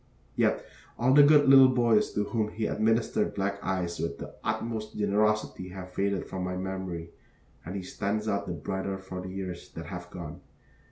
[0.35, 0.65] Yet
[0.97, 5.69] all the good little boys to whom he administered black eyes with the utmost generosity
[5.69, 7.11] have faded from my memory
[7.63, 10.41] and he stands out the brighter for the years that have gone.